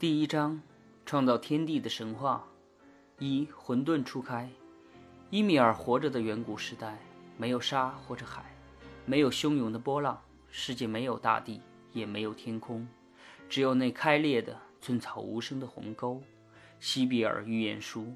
[0.00, 0.62] 第一章，
[1.04, 2.46] 创造天地的神话。
[3.18, 4.48] 一混沌初开，
[5.28, 6.96] 伊米尔活着的远古时代，
[7.36, 8.44] 没有沙或者海，
[9.04, 11.60] 没有汹涌的波浪，世界没有大地，
[11.92, 12.86] 也没有天空，
[13.48, 16.22] 只有那开裂的、寸草无声的鸿沟。
[16.78, 18.14] 西比尔预言书。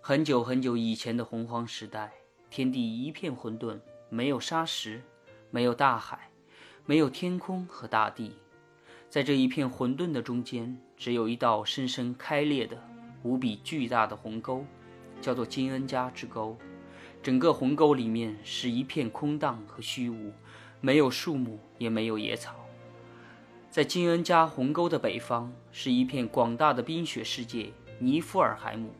[0.00, 2.12] 很久很久以前的洪荒时代，
[2.50, 5.02] 天地一片混沌，没有沙石，
[5.50, 6.30] 没有大海，
[6.86, 8.36] 没有天空和大地。
[9.12, 12.82] 在这一片混沌的中间，只有一道深深开裂的、
[13.22, 14.64] 无比巨大的鸿沟，
[15.20, 16.56] 叫做金恩加之沟。
[17.22, 20.32] 整个鸿沟里面是一片空荡和虚无，
[20.80, 22.54] 没有树木，也没有野草。
[23.70, 28.94] 在金恩加鸿沟的北方，是一片广大的冰雪世界——尼夫尔海姆。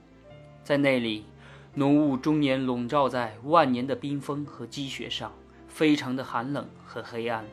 [0.62, 1.24] 在那里，
[1.72, 5.32] 浓雾终年笼罩在万年的冰封和积雪上，
[5.68, 7.46] 非常的寒冷和黑暗。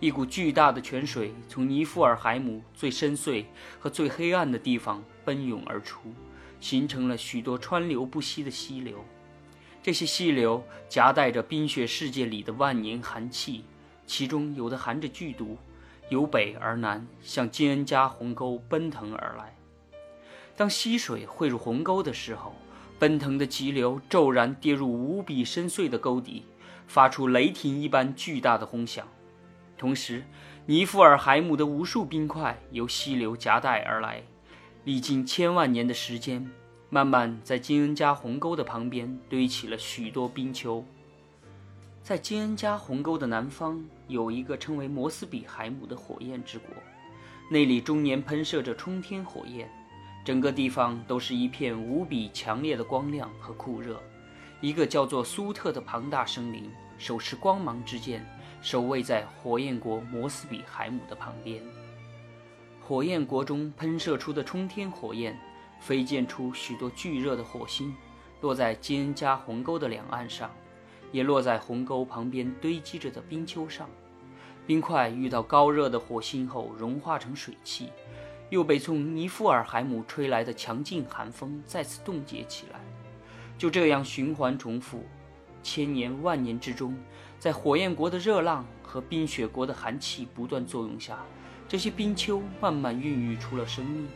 [0.00, 3.44] 一股巨大的泉水从尼夫尔海姆最深邃
[3.80, 6.14] 和最黑暗的地方奔涌而出，
[6.60, 9.04] 形成了许多川流不息的溪流。
[9.82, 13.64] 这些溪流夹带着冰雪世界里的万年寒气，
[14.06, 15.58] 其中有的含着剧毒，
[16.10, 19.56] 由北而南向金恩加鸿沟奔腾而来。
[20.56, 22.54] 当溪水汇入鸿沟的时候，
[23.00, 26.44] 奔腾的急流骤然跌入无比深邃的沟底，
[26.86, 29.04] 发出雷霆一般巨大的轰响。
[29.78, 30.24] 同时，
[30.66, 34.20] 尼夫尔海姆的无数冰块由溪流夹带而来，
[34.84, 36.50] 历经千万年的时间，
[36.90, 40.84] 慢慢在金恩加鸿沟的旁边堆起了许多冰丘。
[42.02, 46.68] 在金恩加鸿沟的南方，有一个称为摩斯比海姆的火焰之国，
[47.48, 49.70] 那里终年喷射着冲天火焰，
[50.24, 54.02] 整个地方都是一片无比强烈的光亮和酷热。
[54.60, 58.26] 一个叫做苏特的庞大生灵手持光芒之剑。
[58.60, 61.62] 守卫在火焰国摩斯比海姆的旁边。
[62.80, 65.38] 火焰国中喷射出的冲天火焰，
[65.78, 67.94] 飞溅出许多巨热的火星，
[68.40, 70.50] 落在金恩加鸿沟的两岸上，
[71.12, 73.88] 也落在鸿沟旁边堆积着的冰丘上。
[74.66, 77.90] 冰块遇到高热的火星后融化成水汽，
[78.50, 82.80] 又被从尼夫尔海姆吹来的强劲寒风再次冻结起来，
[83.56, 85.04] 就这样循环重复，
[85.62, 86.94] 千年万年之中。
[87.38, 91.18] 在火焰国的热浪和冰雪国的寒气不断作用下，
[91.68, 94.08] 这些冰丘慢慢孕育出了生命。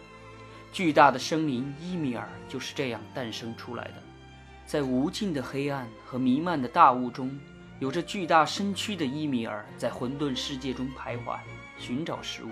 [0.73, 3.95] 巨大的生灵伊米尔就是这样诞生出来的。
[4.67, 7.39] 在无尽的黑暗和弥漫的大雾中，
[7.79, 11.39] 有着巨大身躯的伊米尔在混沌世界中徘徊，
[11.79, 12.51] 寻找食物。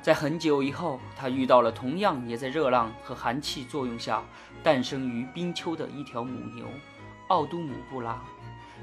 [0.00, 4.22] 在很久以后，他遇到了同样也在热浪和寒气作用下
[4.62, 6.66] 诞生于冰丘的一条母牛——
[7.28, 8.22] 奥都姆布拉。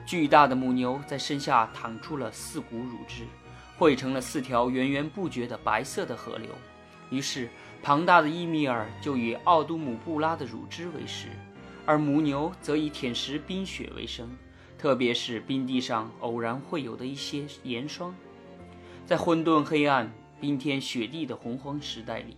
[0.05, 3.23] 巨大的母牛在身下淌出了四股乳汁，
[3.77, 6.49] 汇成了四条源源不绝的白色的河流。
[7.09, 7.49] 于是，
[7.81, 11.27] 庞大的伊米尔就以奥都姆布拉的乳汁为食，
[11.85, 14.29] 而母牛则以舔食冰雪为生，
[14.77, 18.13] 特别是冰地上偶然会有的一些盐霜。
[19.05, 22.35] 在混沌、黑暗、冰天雪地的洪荒时代里，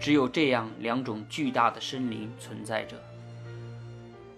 [0.00, 2.96] 只有这样两种巨大的生灵存在着。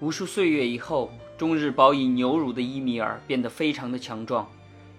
[0.01, 1.11] 无数岁月以后。
[1.37, 4.49] 终日饱饮牛乳的伊米尔变得非常的强壮。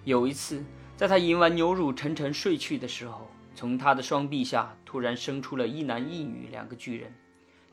[0.03, 0.61] 有一次，
[0.97, 7.13] 在他饮完牛乳沉沉睡去的时候，从他的双臂下突然生出了一男一女两个巨人。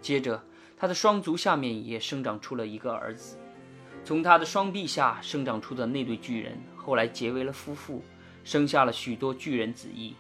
[0.01, 0.41] 接着，
[0.77, 3.37] 他的双足下面也生长出了一个儿子。
[4.05, 8.03] 从他的双臂下生长出的那对巨人后来结为了夫妇，
[8.45, 10.15] 生下了许多巨人子裔。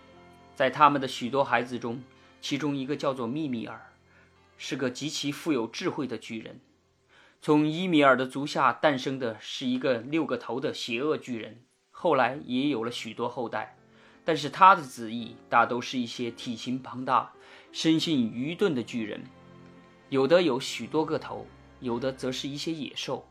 [0.55, 2.03] 在他们的许多孩子中，
[2.41, 3.81] 其中一个叫做密米尔，
[4.59, 6.61] 是个极其富有智慧的巨人。
[7.45, 13.77] 从伊米尔的足下诞生的是一个六个头的邪恶巨人，后来也有了许多后代，
[14.25, 17.33] 但是他的子裔大都是一些体型庞大、
[17.73, 19.25] 生性愚钝的巨人，
[20.09, 21.45] 有的有许多个头，
[21.81, 23.29] 有的则是一些野兽。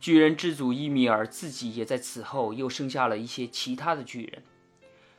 [0.00, 4.42] 巨人之祖伊米尔自己也在此后又生下了一些其他的巨人。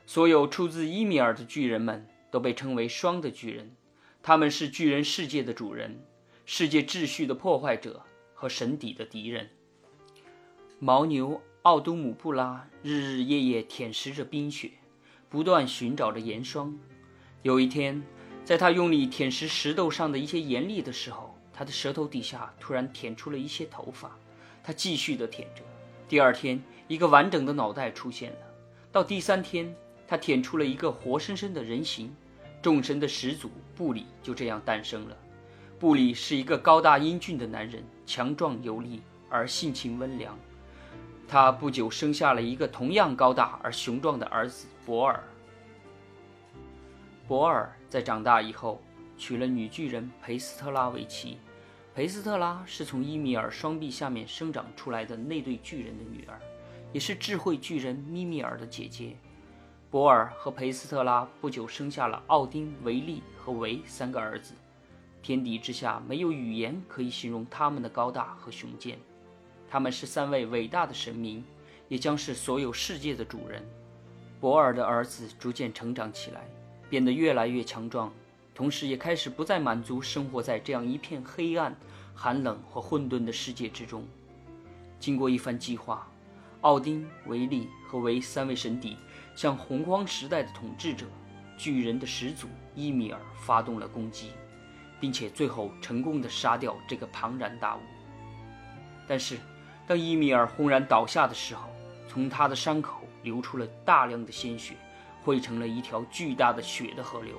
[0.04, 3.74] 所有出自伊米尔的巨人们都被称为双的巨人，
[4.22, 6.04] 他们是巨人世界的主人。
[6.44, 8.02] 世界秩序的破坏者
[8.34, 9.48] 和神底的敌人。
[10.80, 14.72] 牦牛奥都姆布拉日日夜夜舔食着冰雪，
[15.28, 16.76] 不断寻找着盐霜。
[17.42, 18.02] 有一天，
[18.44, 24.18] 在他用力舔食石头上的一些盐粒的时候，他的舌头底下突然舔出了一些头发。
[24.64, 25.62] 他继续地舔着。
[26.08, 28.38] 第二天，一个完整的脑袋出现了。
[28.90, 29.74] 到第三天，
[30.06, 32.14] 他舔出了一个活生生的人形。
[32.60, 35.16] 众神的始祖布里就这样诞生了。
[35.82, 40.38] 布里是一个高大英俊的男人，强壮有力而性情温良。
[41.26, 45.20] 他不久生下了一个同样高大而雄壮的儿子博尔。
[47.26, 48.80] 博尔在长大以后
[49.18, 51.36] 娶了女巨人裴斯特拉为妻。
[51.96, 56.38] 裴斯特拉是从伊米尔双臂下面生长出来的那对巨人的女儿，
[56.92, 59.16] 也是智慧巨人咪米尔的姐姐。
[59.90, 64.54] 博尔和裴斯特拉不久生下了奥丁、维利和维三个儿子。
[65.22, 68.98] 天底之下没有语言可以形容他们的高大和雄健。
[69.70, 71.44] 他们是三位伟大的神明，
[71.88, 73.64] 也将是所有世界的主人。
[74.40, 76.46] 博尔的儿子逐渐成长起来，
[76.90, 78.12] 变得越来越强壮，
[78.52, 81.74] 同时也开始不再满足生活在这样一片黑暗、
[82.14, 84.04] 寒冷和混沌的世界之中。
[84.98, 86.06] 经过一番计划，
[86.62, 88.96] 奥丁、维利和维三位神邸
[89.36, 91.06] 向洪荒时代的统治者——
[91.56, 94.32] 巨人的始祖伊米尔发动了攻击。
[95.02, 97.80] 并且最后成功的杀掉这个庞然大物。
[99.04, 99.36] 但是，
[99.84, 101.68] 当伊米尔轰然倒下的时候，
[102.06, 104.76] 从他的伤口流出了大量的鲜血，
[105.24, 107.34] 汇成了一条巨大的血的河流。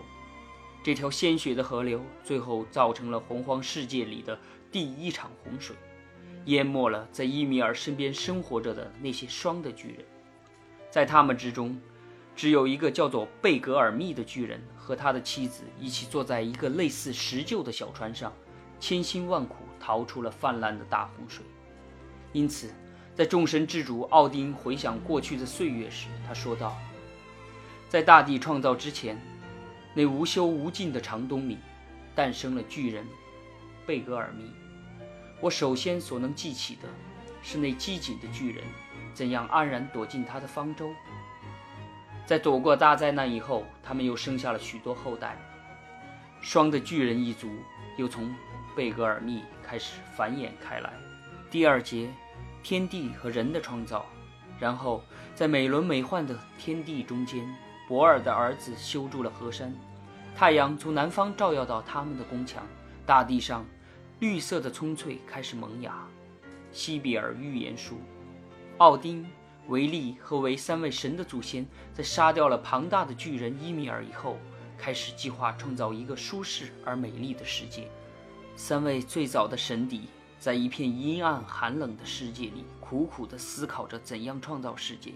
[0.84, 4.38] 这条鲜血的河流最后造成了洪荒世界里的
[4.70, 5.74] 第一场洪水，
[6.48, 10.00] 淹没了在伊米尔身边生活着的那些双的巨人。
[10.92, 11.80] 在他们之中，
[12.36, 14.62] 只有一个叫做贝格尔密的巨人。
[14.86, 18.34] 和他的妻子一起坐在一个类似石臼的小船上，
[18.82, 21.46] 千辛万苦逃出了泛滥的大洪水。
[22.34, 22.70] 因此，
[23.16, 26.76] 在众神之主奥丁回想过去的岁月时，他说道
[27.88, 29.18] ：“在大地创造之前，
[29.94, 31.60] 那无休无尽的长冬里，
[32.14, 33.08] 诞生了巨人
[33.86, 34.52] 贝格尔密。
[35.40, 36.90] 我首先所能记起的，
[37.42, 38.66] 是那机警的巨人
[39.14, 40.90] 怎样安然躲进他的方舟。”
[42.26, 45.38] 在躲过大灾难以后，他们又生下了许多后代。
[46.42, 47.50] 双的巨人一族
[47.98, 48.34] 又从
[48.76, 50.94] 贝格尔密开始繁衍开来。
[51.52, 52.10] 第二节，
[52.64, 54.06] 天地和人的创造。
[54.60, 55.04] 然后，
[55.36, 57.46] 在美轮美奂的天地中间，
[57.88, 59.74] 博尔的儿子修筑了河山，
[60.36, 62.66] 太阳从南方照耀到他们的宫墙，
[63.06, 63.66] 大地上
[64.20, 65.94] 绿色的葱翠开始萌芽。
[66.72, 67.98] 西比尔预言书，
[68.78, 69.28] 奥丁。
[69.70, 74.38] 维利和维三位神的祖先在杀掉了庞大的巨人伊米尔以后，
[74.78, 77.88] 开始计划创造一个舒适而美丽的世界。
[78.58, 80.02] 三位最早的神邸
[80.38, 85.14] 在一片阴暗寒冷的世界里，苦苦地思考着怎样创造世界，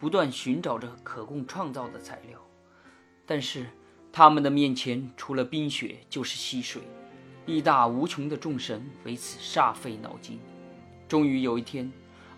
[0.00, 2.38] 不断寻找着可供创造的材料。
[3.24, 3.66] 但是，
[4.12, 6.82] 他们的面前除了冰雪就是溪水，
[7.46, 10.40] 力大无穷的众神为此煞费脑筋。
[11.06, 11.92] 终于有一天。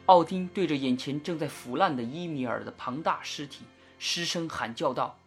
[0.06, 3.64] 奥丁对着眼前正在腐烂的伊米尔的庞大尸体
[3.98, 5.18] 失声喊叫道：“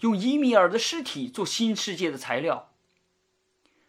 [0.00, 2.70] 用伊米尔的尸体做新世界的材料。”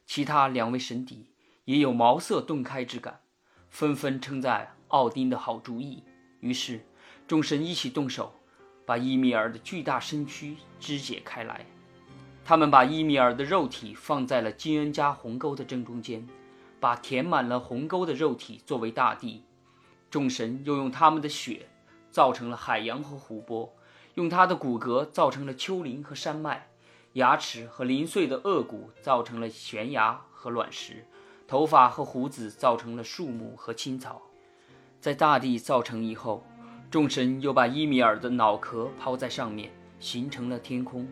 [0.05, 1.27] 其他两位神邸
[1.65, 3.21] 也有茅塞顿开之感，
[3.69, 6.03] 纷纷称赞奥丁的好主意。
[6.39, 6.85] 于是，
[7.27, 8.33] 众神一起动手，
[8.85, 11.65] 把伊米尔的巨大身躯肢解开来。
[12.43, 16.27] 他们把伊米尔的肉体放在了金恩加鸿沟的正中间，
[16.79, 19.43] 把填满了鸿沟的肉体作为大地。
[20.13, 21.65] 众神又用他们的血
[22.11, 23.73] 造成了海洋和湖泊，
[24.13, 26.67] 用他的骨骼造成了丘陵和山脉，
[27.13, 31.07] 牙齿和零碎的颚骨造成了悬崖和卵石，
[31.47, 34.21] 头发和胡子造成了树木和青草。
[35.01, 36.45] 在大地造成以后，
[36.91, 41.07] 众神又把伊米尔的脑壳抛在上面，形成了天空；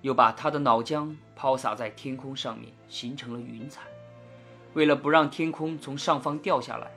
[0.00, 3.82] 又把他的脑浆抛洒在天空上面，形成了云彩。
[4.74, 6.90] 为了不让天空从上方掉下来。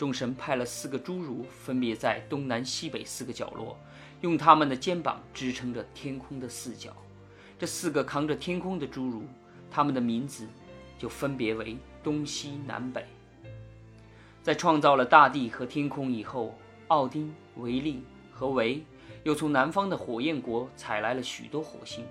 [0.00, 3.78] 众神派了四个侏儒，分别在东南西北四个角落，
[4.22, 6.96] 用他们的肩膀支撑着天空的四角。
[7.58, 9.24] 这四个扛着天空的侏儒，
[9.70, 10.46] 他们的名字
[10.98, 13.04] 就分别为东西南北。
[14.42, 16.54] 在创造了大地和天空以后，
[16.88, 18.02] 奥丁、维利
[18.32, 18.82] 和维
[19.22, 22.06] 又从南方的火焰国采来了许多火星，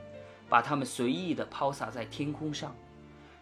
[0.48, 2.72] 把它们随意地抛洒在天空上。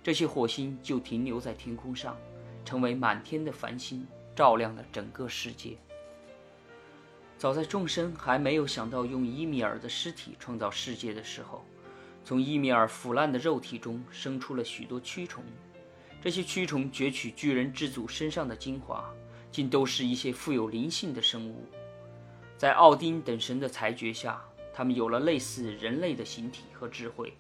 [0.02, 2.16] 这些火星就停留在天空上，
[2.64, 4.08] 成为满天的繁星。
[4.38, 5.76] 照亮了整个世界。
[7.40, 11.66] 早在众生还没有想到用伊米尔的尸体创造世界的时候，
[12.24, 15.44] 从伊米尔腐烂的肉体中生出了许多蛆虫。
[16.22, 19.12] 这些蛆虫攫取巨人之祖身上的精华，
[19.52, 21.66] 竟都是一些富有灵性的生物。
[22.58, 24.40] 在奥丁等神的裁决下，
[24.72, 27.34] 他们有了类似人类的形体和智慧。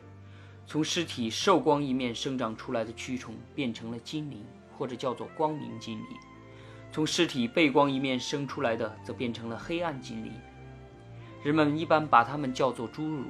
[0.66, 4.44] 从尸体受光一面生长出来的蛆虫变成了精灵，
[4.75, 6.18] 或者叫做光明精灵。
[6.91, 10.34] 从尸体背光一面生出来的，则变成了黑暗精灵。
[11.44, 13.25] 人们一般把它们叫做侏儒。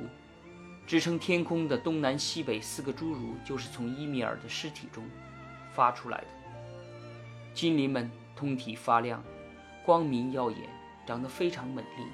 [0.85, 5.03] 支撑天空的东南西北四个侏儒，就是从伊米尔的尸体中
[5.73, 6.27] 发出来的。
[7.53, 9.21] 精灵们通体发亮，
[9.85, 10.69] 光明耀眼，
[11.05, 12.05] 长得非常美丽。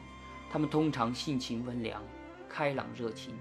[0.50, 2.02] 他们通常性情温良、
[2.50, 3.36] 开朗热情，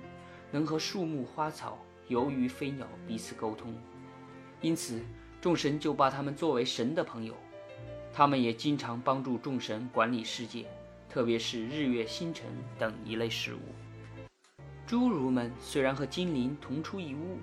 [0.50, 1.78] 能和树木、花草、
[2.08, 3.74] 游鱼、飞鸟彼此沟通，
[4.60, 5.00] 因此
[5.40, 7.34] 众神就把他们作为神的朋友。
[8.14, 10.66] 他们也经常帮助众神管理世界，
[11.08, 12.44] 特别是日月星辰
[12.78, 13.60] 等一类事物。
[14.86, 17.38] 侏儒们虽然和精灵同出一屋，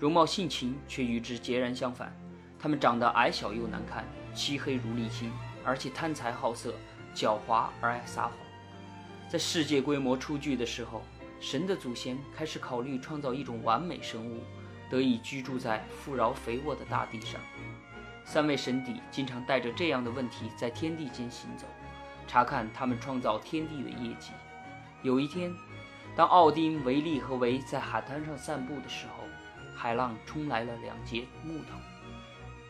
[0.00, 2.12] 容貌性情却与之截然相反。
[2.58, 4.04] 他们长得矮小又难看，
[4.34, 5.30] 漆黑如沥青，
[5.64, 6.74] 而且贪财好色，
[7.14, 8.32] 狡猾而爱撒谎。
[9.28, 11.02] 在世界规模初具的时候，
[11.40, 14.40] 神的祖先开始考虑创造一种完美生物，
[14.90, 17.40] 得以居住在富饶肥沃的大地上。
[18.24, 21.66] 三位神邸经常带着这样的问题在天地间行走，
[22.26, 24.32] 查看他们创造天地的业绩。
[25.02, 25.52] 有一天，
[26.14, 29.24] 当奥丁、维利和维在海滩上散步的时候，
[29.74, 31.76] 海浪冲来了两节木头，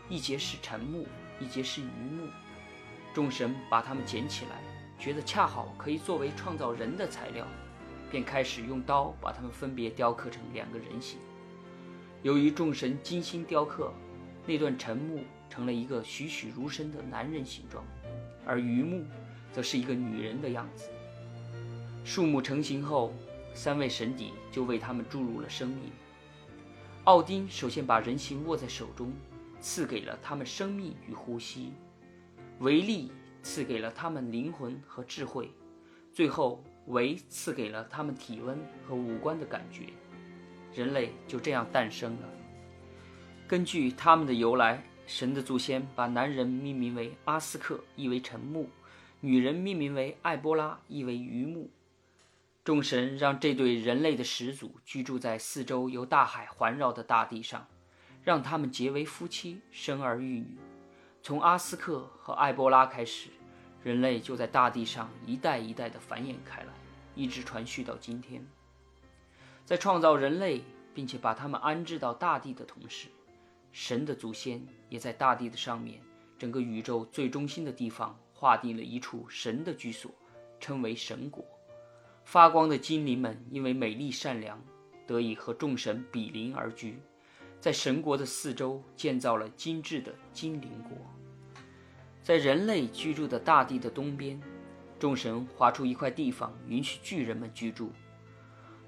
[0.08, 1.06] 一节是沉木，
[1.38, 2.28] 一节是榆木。
[3.12, 4.62] 众神把它们捡起来，
[4.98, 7.46] 觉得恰好可以作为创造人的材料，
[8.10, 11.18] 便开始用刀把它们分别雕刻成两个人形。
[12.22, 13.92] 由于众神精心雕刻，
[14.46, 17.84] 那段沉木成了一个栩栩如生的男人形状，
[18.46, 19.04] 而榆木
[19.52, 20.88] 则是一个女人的样子。
[22.04, 23.12] 树木成型后。
[23.54, 25.92] 三位神邸就为他们注入了生命。
[27.04, 29.12] 奥丁首先把人形握在手中，
[29.60, 31.70] 赐给了他们生命与呼吸；
[32.60, 35.48] 维利赐给了他们灵魂和智慧；
[36.14, 39.82] 最后维赐给了他们体温和五官的感觉。
[40.72, 42.28] 人类就这样诞生了。
[43.46, 48.66] 根据他们的由来，神的祖先把男人命名为阿斯克，意为沉木；
[49.20, 51.70] 女人命名为艾波拉，意为榆木。
[52.64, 57.66] 众神让这对人类的始祖居住在四周由大海环绕的大地上，
[58.22, 60.56] 让他们结为夫妻，生儿育女。
[61.22, 63.30] 从阿斯克和艾波拉开始，
[63.82, 66.72] 人类就在大地上一代一代地繁衍开来，
[67.16, 68.46] 一直传续到今天。
[69.64, 70.62] 在创造人类
[70.94, 73.08] 并且把他们安置到大地的同时，
[73.72, 76.00] 神的祖先也在大地的上面，
[76.38, 80.12] 整个宇宙最中心的地方划定了一处神的居所，
[80.60, 81.44] 称为神国。
[82.24, 84.62] 发光的精灵们因为美丽善良，
[85.06, 87.00] 得以和众神比邻而居，
[87.58, 90.96] 在神国的四周建造了精致的精灵国。
[92.22, 94.40] 在人类居住的大地的东边，
[94.98, 97.90] 众神划出一块地方，允许巨人们居住。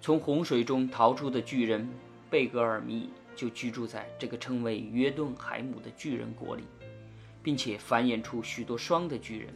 [0.00, 1.88] 从洪水中逃出的巨人
[2.30, 6.64] 贝格尔密就居住在这个称为约顿海姆的巨人国里，
[7.42, 9.54] 并且繁衍出许多双的巨人。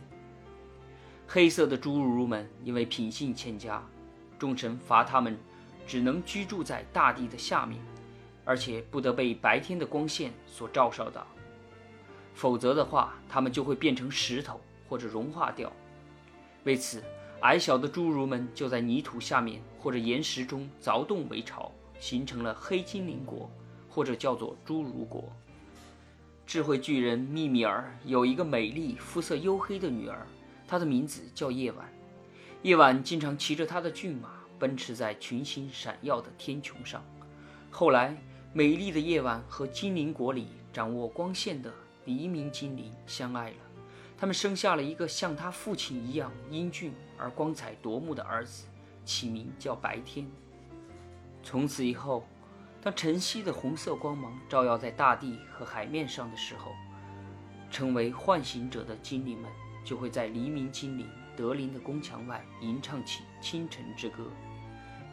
[1.26, 3.86] 黑色的侏儒们因为品性欠佳，
[4.38, 5.38] 众神罚他们
[5.86, 7.80] 只能居住在大地的下面，
[8.44, 11.26] 而且不得被白天的光线所照射到，
[12.34, 15.70] 否则的话，他们就会变成石头或者融化掉。
[16.64, 17.02] 为此，
[17.40, 21.70] 矮小的侏儒们就在泥土下面或者岩石中凿洞为巢，
[22.00, 23.50] 形成了黑精灵国，
[23.98, 25.24] 或者叫做侏儒国。
[26.46, 30.24] 智慧巨人密米尔有一个美丽、肤色黝黑的女儿。
[30.68, 31.92] 她的名字叫夜晚，
[32.62, 37.02] 夜晚经常骑着他的骏马奔驰在群星闪耀的天穹上。
[37.72, 38.16] 后来，
[38.52, 41.68] 美丽的夜晚和精灵国里掌握光线的
[42.04, 43.56] 黎明精灵相爱了，
[44.16, 48.64] 他们生下了一个像他父亲一样英俊而光彩夺目的儿子，
[49.04, 50.24] 起名叫白天。
[51.42, 52.24] 从此以后，
[52.82, 56.72] 当晨曦的红色光芒照耀在大地和海面上的时候，
[57.70, 59.50] 成为唤醒者的精灵们。
[59.84, 64.30] 就会在黎明精灵德林的宫墙外吟唱起清晨之歌。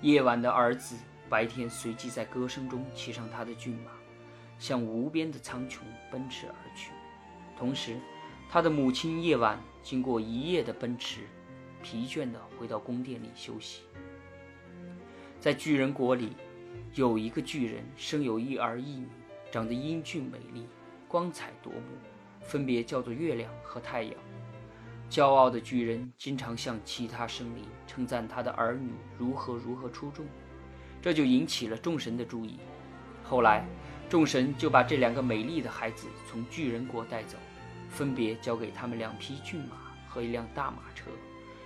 [0.02, 0.98] 夜晚的儿子
[1.30, 3.92] 白天随即在歌声中骑上他的骏马，
[4.60, 5.80] 向无边的苍穹
[6.12, 6.92] 奔驰而去。
[7.58, 7.98] 同时，
[8.50, 11.22] 他的母亲夜晚经过一夜的奔驰，
[11.82, 13.84] 疲倦地回到宫殿里休息。
[15.40, 16.36] 在巨人国里，
[16.96, 19.10] 有一个巨人生有一儿一女，
[19.52, 20.66] 长得英俊美丽，
[21.10, 21.98] 光彩夺目，
[22.40, 24.14] 分别叫做月亮和太阳。
[25.10, 30.26] 骄傲的巨人经常向其他生灵称赞他的儿女如何如何出众，
[31.02, 32.60] 这就引起了众神的注意。
[33.26, 33.68] 后来，
[34.08, 37.38] 众神就把这两个美丽的孩子从巨人国带走，
[37.90, 39.76] 分别交给他们两匹骏马
[40.08, 41.12] 和一辆大马车，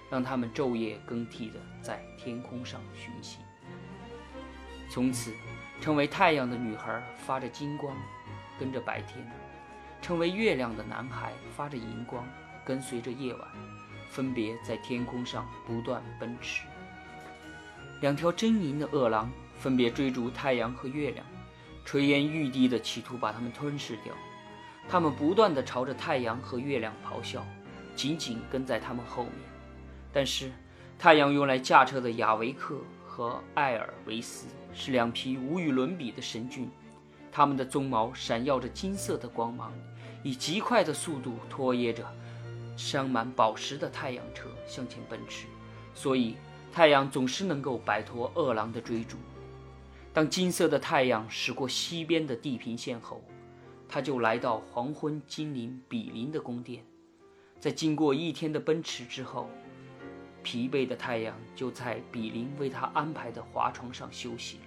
[0.10, 3.40] 让他们昼夜更替地在天空上巡行。
[4.90, 5.34] 从此，
[5.80, 7.96] 成为太阳的女孩发着金光，
[8.60, 9.24] 跟着白天；
[10.02, 12.26] 成为月亮的男孩发着银光。
[12.66, 13.48] 跟随着夜晚，
[14.12, 16.68] 分别在天空上不断奔驰。
[18.00, 21.26] 两条狰狞的恶狼分别追逐太阳和月亮，
[21.84, 24.14] 垂涎欲滴的企图把它们吞噬掉。
[24.88, 27.44] 它们不断地朝着太阳和月亮咆哮，
[27.96, 29.34] 紧紧跟在它们后面。
[30.14, 30.52] 但是，
[31.00, 36.70] 太阳用来驾车的亚维克和艾尔维斯是两匹无与伦比的神骏，
[37.32, 39.74] 它们的鬃毛闪耀着金色的光芒，
[40.24, 42.06] 以极快的速度拖曳着
[42.76, 45.48] 镶满宝石的太阳车向前奔驰，
[45.94, 46.36] 所以
[46.72, 49.18] 太阳总是能够摆脱恶狼的追逐。
[50.14, 53.22] 当金色的太阳驶过西边的地平线后，
[53.88, 56.84] 他就来到黄昏精灵比邻的宫殿。
[57.60, 59.50] 在经过一天的奔驰之后，
[60.44, 64.64] 疲惫的太阳就在比邻为他安排的滑床上休息了。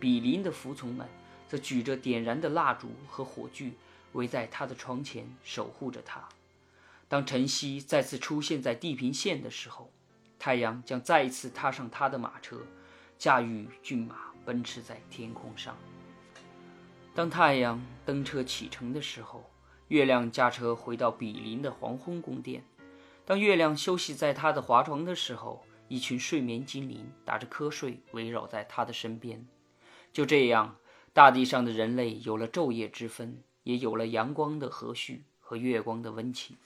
[0.00, 1.06] 比邻的服从们
[1.48, 3.72] 则举着点燃的蜡烛和火炬，
[4.12, 6.28] 围在他的床前守护着他。
[7.08, 9.90] 当晨曦再次出现在地平线的时候，
[10.38, 12.60] 太阳将再一次踏上他的马车，
[13.16, 15.76] 驾驭骏马奔驰在天空上。
[17.14, 19.50] 当太阳登车启程的时候，
[19.88, 22.62] 月亮驾车回到比邻的黄昏宫殿。
[23.28, 29.46] 当月亮休息在他的滑床的时候，一群睡眠精灵打着瞌睡，围绕在他的身边。
[30.10, 30.76] 就这样，
[31.12, 36.56] 大地上的人类有了昼夜之分，也有了阳光的和煦和月光的温情。